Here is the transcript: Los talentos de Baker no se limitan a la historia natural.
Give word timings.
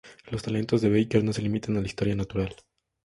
Los 0.31 0.41
talentos 0.41 0.81
de 0.81 0.89
Baker 0.89 1.23
no 1.23 1.31
se 1.31 1.43
limitan 1.43 1.77
a 1.77 1.81
la 1.81 1.85
historia 1.85 2.15
natural. 2.15 2.55